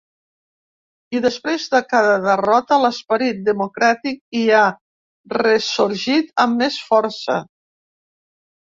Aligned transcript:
I 1.17 1.19
després 1.25 1.67
de 1.73 1.81
cada 1.91 2.15
derrota 2.23 2.79
l’esperit 2.85 3.45
democràtic 3.51 4.21
hi 4.41 4.45
ha 4.49 4.65
ressorgit 5.39 6.37
amb 6.47 6.63
més 6.65 6.83
força. 6.91 7.43